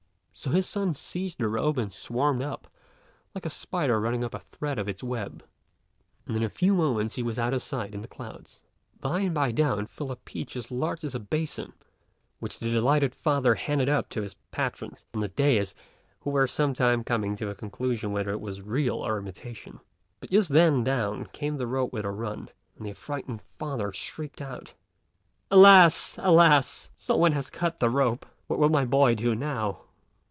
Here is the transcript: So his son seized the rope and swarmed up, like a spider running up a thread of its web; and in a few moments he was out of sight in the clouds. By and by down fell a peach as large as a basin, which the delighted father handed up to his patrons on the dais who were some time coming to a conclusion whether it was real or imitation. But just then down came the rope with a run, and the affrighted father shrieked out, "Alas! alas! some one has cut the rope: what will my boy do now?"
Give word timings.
So 0.33 0.49
his 0.49 0.67
son 0.67 0.95
seized 0.95 1.37
the 1.37 1.47
rope 1.47 1.77
and 1.77 1.93
swarmed 1.93 2.41
up, 2.41 2.67
like 3.35 3.45
a 3.45 3.49
spider 3.49 3.99
running 3.99 4.23
up 4.23 4.33
a 4.33 4.39
thread 4.39 4.79
of 4.79 4.89
its 4.89 5.03
web; 5.03 5.45
and 6.25 6.35
in 6.35 6.41
a 6.41 6.49
few 6.49 6.73
moments 6.73 7.13
he 7.13 7.21
was 7.21 7.37
out 7.37 7.53
of 7.53 7.61
sight 7.61 7.93
in 7.93 8.01
the 8.01 8.07
clouds. 8.07 8.63
By 8.99 9.19
and 9.19 9.35
by 9.35 9.51
down 9.51 9.85
fell 9.85 10.09
a 10.09 10.15
peach 10.15 10.55
as 10.55 10.71
large 10.71 11.03
as 11.03 11.13
a 11.13 11.19
basin, 11.19 11.73
which 12.39 12.57
the 12.57 12.71
delighted 12.71 13.13
father 13.13 13.53
handed 13.53 13.87
up 13.87 14.09
to 14.11 14.23
his 14.23 14.33
patrons 14.49 15.05
on 15.13 15.19
the 15.19 15.27
dais 15.27 15.75
who 16.21 16.31
were 16.31 16.47
some 16.47 16.73
time 16.73 17.03
coming 17.03 17.35
to 17.35 17.51
a 17.51 17.53
conclusion 17.53 18.11
whether 18.11 18.31
it 18.31 18.41
was 18.41 18.63
real 18.63 18.95
or 18.95 19.19
imitation. 19.19 19.79
But 20.21 20.31
just 20.31 20.49
then 20.49 20.83
down 20.83 21.25
came 21.33 21.57
the 21.57 21.67
rope 21.67 21.93
with 21.93 22.05
a 22.05 22.09
run, 22.11 22.49
and 22.77 22.87
the 22.87 22.91
affrighted 22.91 23.43
father 23.43 23.93
shrieked 23.93 24.41
out, 24.41 24.73
"Alas! 25.51 26.17
alas! 26.19 26.89
some 26.97 27.19
one 27.19 27.33
has 27.33 27.51
cut 27.51 27.79
the 27.79 27.91
rope: 27.91 28.25
what 28.47 28.57
will 28.57 28.69
my 28.69 28.85
boy 28.85 29.13
do 29.13 29.35
now?" 29.35 29.81